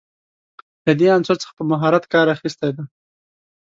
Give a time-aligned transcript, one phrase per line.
[0.85, 2.83] له دې عنصر څخه په مهارت کار اخیستی دی.